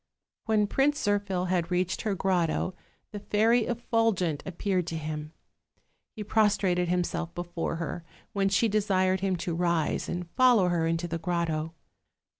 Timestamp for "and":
10.09-10.27